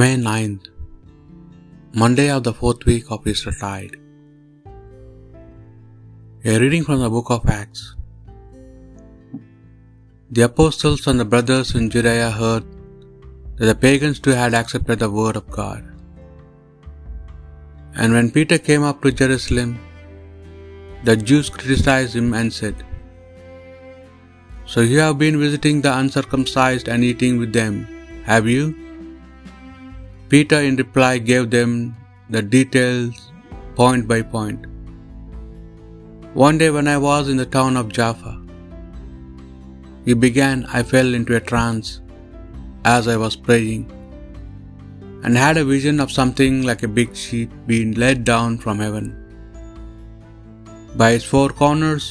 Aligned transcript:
May 0.00 0.12
9th, 0.16 0.68
Monday 2.02 2.30
of 2.34 2.44
the 2.44 2.52
fourth 2.58 2.86
week 2.90 3.08
of 3.14 3.26
Easter 3.30 3.52
tide. 3.62 3.96
A 6.50 6.58
reading 6.62 6.84
from 6.86 7.00
the 7.00 7.10
book 7.14 7.28
of 7.34 7.50
Acts. 7.54 7.82
The 10.30 10.44
apostles 10.46 11.06
and 11.06 11.20
the 11.20 11.26
brothers 11.26 11.74
in 11.74 11.90
Judea 11.90 12.30
heard 12.30 12.64
that 13.56 13.66
the 13.66 13.74
pagans 13.74 14.18
too 14.18 14.30
had 14.30 14.54
accepted 14.54 14.98
the 14.98 15.10
word 15.10 15.36
of 15.36 15.50
God. 15.50 15.84
And 17.94 18.14
when 18.14 18.30
Peter 18.30 18.56
came 18.56 18.84
up 18.90 19.02
to 19.02 19.12
Jerusalem, 19.12 19.78
the 21.04 21.18
Jews 21.18 21.50
criticized 21.50 22.16
him 22.16 22.32
and 22.32 22.50
said, 22.50 22.78
So 24.64 24.80
you 24.80 25.00
have 25.00 25.18
been 25.18 25.38
visiting 25.38 25.82
the 25.82 25.94
uncircumcised 25.98 26.88
and 26.88 27.04
eating 27.04 27.36
with 27.36 27.52
them, 27.52 27.86
have 28.24 28.48
you? 28.48 28.64
Peter, 30.32 30.58
in 30.66 30.76
reply, 30.76 31.18
gave 31.30 31.50
them 31.54 31.72
the 32.34 32.40
details 32.40 33.16
point 33.78 34.04
by 34.12 34.22
point. 34.34 34.60
One 36.42 36.56
day, 36.56 36.70
when 36.76 36.88
I 36.88 36.96
was 37.06 37.28
in 37.32 37.36
the 37.36 37.50
town 37.56 37.76
of 37.76 37.90
Jaffa, 37.96 38.32
he 40.06 40.14
began, 40.14 40.64
I 40.76 40.82
fell 40.92 41.12
into 41.18 41.36
a 41.36 41.40
trance 41.50 42.00
as 42.92 43.08
I 43.14 43.16
was 43.24 43.36
praying, 43.48 43.82
and 45.22 45.36
had 45.36 45.58
a 45.58 45.66
vision 45.72 46.00
of 46.04 46.14
something 46.18 46.62
like 46.68 46.82
a 46.82 46.94
big 47.00 47.10
sheet 47.14 47.50
being 47.66 47.92
let 48.04 48.24
down 48.30 48.56
from 48.62 48.78
heaven. 48.78 49.10
By 51.02 51.10
its 51.18 51.26
four 51.32 51.50
corners, 51.50 52.06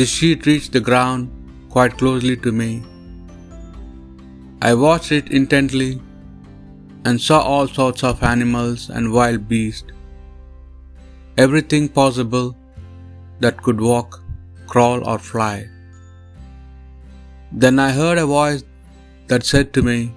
the 0.00 0.08
sheet 0.16 0.44
reached 0.50 0.72
the 0.72 0.84
ground 0.90 1.30
quite 1.70 1.96
closely 2.02 2.36
to 2.48 2.52
me. 2.60 2.70
I 4.60 4.74
watched 4.74 5.12
it 5.20 5.32
intently 5.40 5.90
and 7.04 7.20
saw 7.20 7.40
all 7.40 7.68
sorts 7.68 8.02
of 8.04 8.22
animals 8.22 8.90
and 8.90 9.12
wild 9.12 9.48
beasts, 9.48 9.92
everything 11.36 11.88
possible 11.88 12.56
that 13.40 13.62
could 13.62 13.80
walk, 13.80 14.22
crawl, 14.66 15.06
or 15.08 15.18
fly. 15.18 15.68
Then 17.52 17.78
I 17.78 17.90
heard 17.92 18.18
a 18.18 18.26
voice 18.26 18.64
that 19.28 19.44
said 19.44 19.72
to 19.74 19.82
me, 19.82 20.14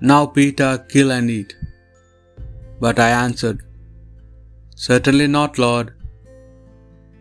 Now, 0.00 0.26
Peter, 0.26 0.84
kill 0.88 1.12
and 1.12 1.30
eat. 1.30 1.56
But 2.80 2.98
I 2.98 3.10
answered, 3.10 3.62
Certainly 4.74 5.28
not, 5.28 5.58
Lord. 5.58 5.94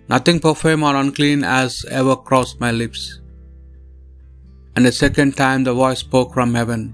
Nothing 0.10 0.40
profane 0.40 0.84
or 0.84 0.96
unclean 0.96 1.42
has 1.44 1.86
ever 1.90 2.16
crossed 2.16 2.60
my 2.60 2.72
lips. 2.72 3.22
And 4.76 4.86
a 4.86 4.92
second 4.92 5.38
time 5.38 5.64
the 5.64 5.74
voice 5.74 6.00
spoke 6.00 6.34
from 6.34 6.54
heaven. 6.54 6.94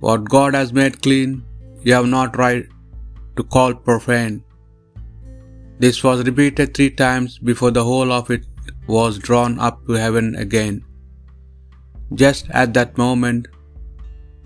What 0.00 0.28
God 0.34 0.54
has 0.54 0.72
made 0.72 1.02
clean, 1.02 1.44
you 1.82 1.92
have 1.94 2.06
not 2.06 2.36
right 2.36 2.66
to 3.36 3.42
call 3.42 3.74
profane. 3.74 4.42
This 5.78 6.02
was 6.04 6.24
repeated 6.28 6.72
three 6.74 6.90
times 6.90 7.38
before 7.38 7.70
the 7.70 7.84
whole 7.84 8.12
of 8.12 8.30
it 8.30 8.46
was 8.86 9.18
drawn 9.18 9.58
up 9.58 9.86
to 9.86 9.92
heaven 10.04 10.34
again. 10.36 10.84
Just 12.22 12.48
at 12.50 12.72
that 12.74 12.96
moment, 12.98 13.48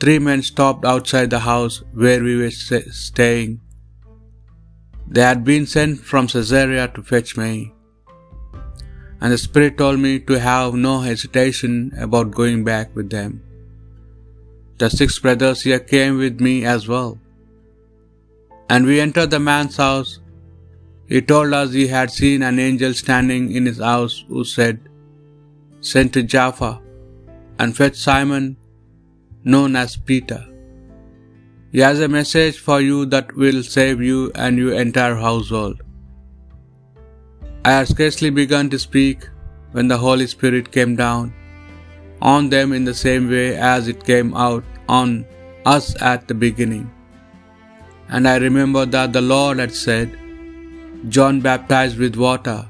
three 0.01 0.19
men 0.19 0.43
stopped 0.43 0.85
outside 0.85 1.31
the 1.31 1.45
house 1.47 1.83
where 1.93 2.23
we 2.23 2.37
were 2.37 2.51
staying. 2.51 3.61
They 5.07 5.23
had 5.23 5.45
been 5.45 5.67
sent 5.67 6.01
from 6.01 6.27
Caesarea 6.27 6.89
to 6.89 7.03
fetch 7.03 7.37
me. 7.37 7.73
And 9.21 9.33
the 9.33 9.39
Spirit 9.39 9.79
told 9.79 10.01
me 10.01 10.19
to 10.19 10.41
have 10.41 10.75
no 10.75 11.01
hesitation 11.01 11.93
about 11.99 12.33
going 12.33 12.65
back 12.65 12.95
with 12.97 13.11
them. 13.11 13.44
The 14.79 14.91
six 14.91 15.19
brothers 15.21 15.63
here 15.63 15.79
came 15.79 16.19
with 16.19 16.41
me 16.41 16.65
as 16.65 16.89
well. 16.89 17.19
And 18.69 18.87
we 18.87 19.01
entered 19.01 19.31
the 19.31 19.39
man's 19.39 19.77
house. 19.77 20.19
He 21.07 21.21
told 21.23 21.53
us 21.53 21.73
he 21.73 21.87
had 21.87 22.11
seen 22.11 22.43
an 22.43 22.59
angel 22.59 22.95
standing 22.95 23.53
in 23.53 23.67
his 23.67 23.79
house 23.79 24.25
who 24.29 24.43
said, 24.43 24.81
Send 25.81 26.13
to 26.15 26.23
Jaffa 26.23 26.81
and 27.59 27.77
fetch 27.77 27.97
Simon, 27.97 28.57
known 29.45 29.77
as 29.77 29.97
Peter. 29.97 30.43
He 31.71 31.81
has 31.81 32.01
a 32.01 32.09
message 32.09 32.59
for 32.59 32.81
you 32.81 33.07
that 33.07 33.37
will 33.37 33.63
save 33.63 34.01
you 34.01 34.33
and 34.35 34.59
your 34.59 34.75
entire 34.75 35.15
household. 35.15 35.83
I 37.65 37.73
had 37.73 37.89
scarcely 37.89 38.31
begun 38.31 38.71
to 38.71 38.79
speak 38.79 39.29
when 39.73 39.89
the 39.89 39.99
Holy 39.99 40.27
Spirit 40.27 40.73
came 40.73 40.97
down 40.97 41.33
on 42.33 42.49
them 42.55 42.73
in 42.73 42.85
the 42.89 42.99
same 43.05 43.31
way 43.31 43.47
as 43.73 43.89
it 43.93 44.05
came 44.11 44.35
out 44.35 44.65
on 44.89 45.25
us 45.77 45.89
at 46.13 46.27
the 46.29 46.35
beginning. 46.35 46.87
And 48.09 48.29
I 48.29 48.37
remember 48.37 48.85
that 48.95 49.13
the 49.13 49.27
Lord 49.35 49.59
had 49.59 49.75
said, 49.75 50.17
John 51.17 51.41
baptized 51.41 51.99
with 51.99 52.17
water, 52.17 52.67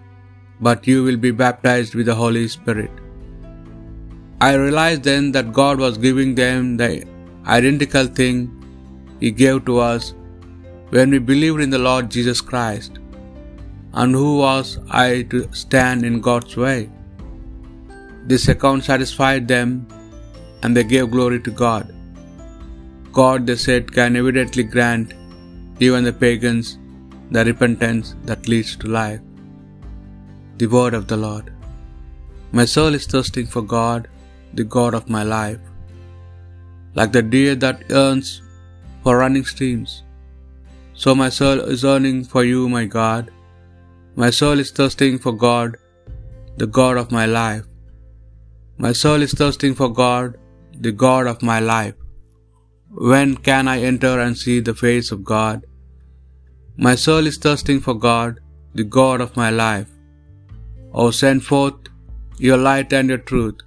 but 0.60 0.86
you 0.86 1.04
will 1.04 1.16
be 1.16 1.30
baptized 1.30 1.94
with 1.94 2.06
the 2.06 2.14
Holy 2.14 2.48
Spirit. 2.48 2.90
I 4.40 4.54
realized 4.54 5.04
then 5.04 5.30
that 5.32 5.52
God 5.52 5.78
was 5.78 5.98
giving 6.06 6.34
them 6.34 6.76
the 6.76 6.90
identical 7.46 8.06
thing 8.06 8.36
He 9.20 9.30
gave 9.30 9.64
to 9.66 9.78
us 9.78 10.14
when 10.90 11.10
we 11.10 11.18
believed 11.18 11.60
in 11.60 11.70
the 11.70 11.78
Lord 11.78 12.10
Jesus 12.10 12.40
Christ. 12.40 12.98
And 13.92 14.14
who 14.14 14.38
was 14.38 14.78
I 14.90 15.22
to 15.30 15.48
stand 15.52 16.04
in 16.04 16.20
God's 16.20 16.56
way? 16.56 16.90
This 18.30 18.46
account 18.52 18.84
satisfied 18.90 19.44
them, 19.54 19.70
and 20.62 20.76
they 20.76 20.86
gave 20.92 21.14
glory 21.16 21.40
to 21.46 21.52
God. 21.64 21.86
God, 23.18 23.40
they 23.46 23.58
said, 23.64 23.92
can 23.96 24.16
evidently 24.22 24.64
grant 24.74 25.10
even 25.86 26.04
the 26.08 26.16
pagans 26.24 26.68
the 27.34 27.42
repentance 27.50 28.08
that 28.28 28.48
leads 28.52 28.72
to 28.80 28.88
life. 29.02 29.20
The 30.60 30.68
word 30.76 30.94
of 30.98 31.06
the 31.10 31.20
Lord. 31.26 31.46
My 32.58 32.66
soul 32.74 32.94
is 32.98 33.06
thirsting 33.12 33.48
for 33.54 33.62
God, 33.76 34.02
the 34.58 34.66
God 34.76 34.94
of 34.98 35.12
my 35.16 35.24
life. 35.36 35.62
Like 36.98 37.12
the 37.12 37.24
deer 37.34 37.54
that 37.64 37.84
yearns 37.90 38.28
for 39.02 39.14
running 39.22 39.46
streams, 39.52 39.92
so 41.02 41.12
my 41.22 41.28
soul 41.38 41.60
is 41.74 41.82
yearning 41.86 42.18
for 42.32 42.42
you, 42.50 42.60
my 42.74 42.84
God. 42.98 43.24
My 44.22 44.30
soul 44.40 44.60
is 44.64 44.70
thirsting 44.78 45.16
for 45.24 45.32
God, 45.46 45.70
the 46.62 46.68
God 46.78 46.96
of 47.02 47.10
my 47.18 47.26
life. 47.26 47.64
My 48.76 48.92
soul 48.92 49.22
is 49.22 49.32
thirsting 49.32 49.74
for 49.74 49.88
God, 49.88 50.36
the 50.80 50.90
God 50.90 51.26
of 51.26 51.42
my 51.42 51.60
life. 51.60 51.94
When 53.10 53.36
can 53.36 53.68
I 53.68 53.80
enter 53.82 54.20
and 54.20 54.36
see 54.36 54.60
the 54.60 54.74
face 54.74 55.10
of 55.12 55.24
God? 55.24 55.64
My 56.76 56.94
soul 56.94 57.26
is 57.30 57.38
thirsting 57.38 57.80
for 57.80 57.94
God, 57.94 58.40
the 58.74 58.84
God 58.84 59.20
of 59.20 59.36
my 59.36 59.50
life. 59.50 59.88
Oh, 60.92 61.10
send 61.10 61.44
forth 61.44 61.74
your 62.38 62.56
light 62.56 62.92
and 62.92 63.08
your 63.08 63.18
truth. 63.18 63.60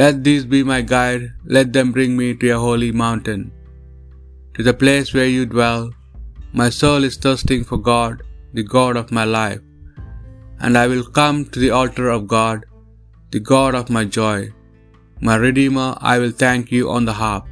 Let 0.00 0.24
these 0.24 0.44
be 0.44 0.62
my 0.62 0.80
guide, 0.94 1.32
let 1.44 1.72
them 1.72 1.92
bring 1.92 2.16
me 2.16 2.34
to 2.34 2.46
your 2.46 2.58
holy 2.58 2.90
mountain, 3.04 3.52
to 4.54 4.62
the 4.62 4.74
place 4.74 5.14
where 5.14 5.32
you 5.36 5.46
dwell. 5.46 5.90
My 6.52 6.68
soul 6.68 7.04
is 7.04 7.16
thirsting 7.16 7.62
for 7.64 7.78
God, 7.78 8.22
the 8.54 8.62
God 8.62 8.96
of 8.96 9.12
my 9.18 9.24
life, 9.24 9.60
and 10.60 10.76
I 10.76 10.88
will 10.88 11.06
come 11.20 11.44
to 11.46 11.60
the 11.64 11.70
altar 11.70 12.08
of 12.16 12.26
God, 12.26 12.64
the 13.34 13.40
God 13.52 13.74
of 13.78 13.90
my 13.96 14.04
joy. 14.18 14.38
My 15.28 15.36
Redeemer, 15.44 15.88
I 16.12 16.18
will 16.20 16.34
thank 16.42 16.72
you 16.76 16.84
on 16.96 17.04
the 17.08 17.16
harp. 17.20 17.44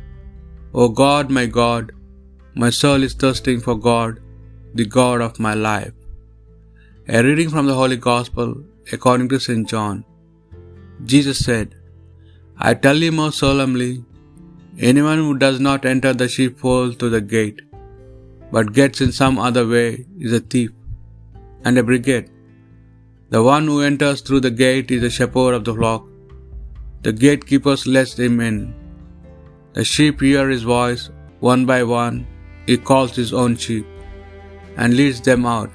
O 0.83 0.85
God, 1.03 1.31
my 1.39 1.47
God, 1.61 1.93
my 2.63 2.71
soul 2.81 3.03
is 3.07 3.15
thirsting 3.23 3.61
for 3.67 3.75
God, 3.91 4.13
the 4.79 4.87
God 4.99 5.21
of 5.27 5.41
my 5.47 5.55
life. 5.69 5.95
A 7.17 7.23
reading 7.27 7.51
from 7.55 7.67
the 7.71 7.79
Holy 7.81 7.99
Gospel 8.11 8.49
according 8.95 9.29
to 9.33 9.39
St. 9.47 9.67
John. 9.73 9.99
Jesus 11.13 11.39
said, 11.49 11.69
I 12.69 12.73
tell 12.85 13.01
you 13.07 13.13
most 13.21 13.39
solemnly, 13.45 13.93
anyone 14.91 15.21
who 15.25 15.35
does 15.45 15.59
not 15.69 15.85
enter 15.93 16.13
the 16.15 16.29
sheepfold 16.37 16.99
through 16.99 17.15
the 17.17 17.27
gate, 17.37 17.61
but 18.55 18.73
gets 18.79 19.01
in 19.07 19.13
some 19.21 19.39
other 19.49 19.67
way, 19.75 19.89
is 20.27 20.33
a 20.41 20.41
thief 20.55 20.73
and 21.65 21.77
a 21.83 21.87
brigand. 21.91 22.31
The 23.35 23.43
one 23.43 23.67
who 23.67 23.81
enters 23.81 24.21
through 24.21 24.41
the 24.43 24.57
gate 24.65 24.91
is 24.97 25.01
the 25.03 25.11
shepherd 25.11 25.55
of 25.55 25.65
the 25.65 25.75
flock. 25.75 26.03
The 27.03 27.13
gatekeepers 27.13 27.85
let 27.97 28.11
him 28.25 28.41
in. 28.49 28.59
The 29.73 29.85
sheep 29.93 30.21
hear 30.21 30.49
his 30.49 30.63
voice, 30.63 31.11
one 31.41 31.67
by 31.71 31.83
one, 31.83 32.19
he 32.67 32.77
calls 32.91 33.17
his 33.17 33.33
own 33.33 33.57
sheep, 33.57 33.87
and 34.77 34.97
leads 35.01 35.21
them 35.21 35.45
out. 35.55 35.73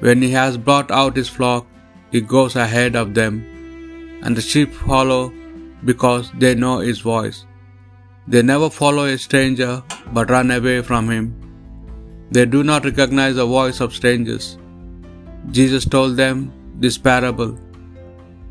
When 0.00 0.20
he 0.20 0.30
has 0.32 0.56
brought 0.56 0.90
out 0.90 1.20
his 1.20 1.30
flock, 1.36 1.64
he 2.10 2.20
goes 2.34 2.56
ahead 2.64 2.96
of 3.02 3.14
them, 3.20 3.36
and 4.24 4.36
the 4.36 4.46
sheep 4.50 4.72
follow 4.88 5.22
because 5.84 6.32
they 6.42 6.52
know 6.64 6.76
his 6.78 7.00
voice. 7.12 7.38
They 8.26 8.42
never 8.42 8.68
follow 8.80 9.04
a 9.04 9.16
stranger, 9.28 9.72
but 10.12 10.34
run 10.36 10.50
away 10.58 10.76
from 10.90 11.08
him. 11.14 11.26
They 12.34 12.46
do 12.56 12.64
not 12.72 12.90
recognize 12.90 13.36
the 13.36 13.46
voice 13.46 13.80
of 13.80 13.96
strangers. 14.00 14.46
Jesus 15.56 15.84
told 15.96 16.16
them 16.16 16.38
this 16.78 16.98
parable, 16.98 17.54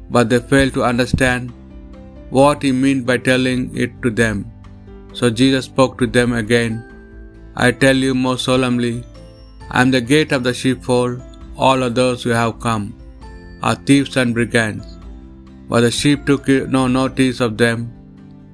but 0.09 0.29
they 0.29 0.39
failed 0.39 0.73
to 0.73 0.83
understand 0.83 1.51
what 2.29 2.63
he 2.63 2.71
meant 2.71 3.05
by 3.05 3.17
telling 3.17 3.75
it 3.75 4.01
to 4.01 4.09
them. 4.09 4.51
So 5.13 5.29
Jesus 5.29 5.65
spoke 5.65 5.97
to 5.99 6.07
them 6.07 6.33
again 6.33 6.75
I 7.55 7.71
tell 7.71 7.95
you 7.95 8.13
most 8.15 8.45
solemnly, 8.45 9.03
I 9.69 9.81
am 9.81 9.91
the 9.91 10.01
gate 10.01 10.31
of 10.31 10.43
the 10.43 10.53
sheepfold. 10.53 11.21
All 11.55 11.83
others 11.83 12.23
who 12.23 12.31
have 12.31 12.59
come 12.59 12.85
are 13.61 13.75
thieves 13.75 14.17
and 14.17 14.33
brigands, 14.33 14.87
but 15.69 15.81
the 15.81 15.91
sheep 15.91 16.25
took 16.25 16.47
no 16.75 16.87
notice 16.87 17.39
of 17.47 17.59
them. 17.59 17.83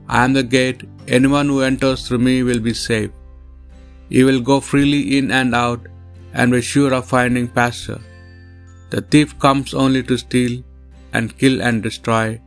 I 0.09 0.25
am 0.25 0.33
the 0.33 0.43
gate. 0.43 0.83
Anyone 1.07 1.47
who 1.47 1.61
enters 1.61 2.05
through 2.05 2.19
me 2.27 2.43
will 2.43 2.59
be 2.59 2.73
saved. 2.73 3.13
He 4.09 4.25
will 4.25 4.41
go 4.41 4.59
freely 4.59 5.17
in 5.17 5.31
and 5.31 5.55
out 5.55 5.87
and 6.33 6.51
be 6.51 6.61
sure 6.61 6.93
of 6.93 7.07
finding 7.13 7.47
pasture. 7.47 8.01
The 8.89 9.01
thief 9.01 9.37
comes 9.39 9.73
only 9.73 10.01
to 10.03 10.17
steal 10.17 10.63
and 11.13 11.37
kill 11.37 11.61
and 11.61 11.83
destroy. 11.83 12.41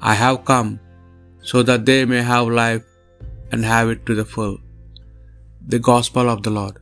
I 0.00 0.14
have 0.14 0.44
come 0.44 0.80
so 1.42 1.62
that 1.62 1.84
they 1.84 2.04
may 2.04 2.22
have 2.22 2.48
life 2.48 2.84
and 3.52 3.64
have 3.64 3.90
it 3.90 4.06
to 4.06 4.14
the 4.14 4.24
full. 4.24 4.58
The 5.66 5.78
Gospel 5.78 6.28
of 6.30 6.42
the 6.42 6.50
Lord. 6.50 6.78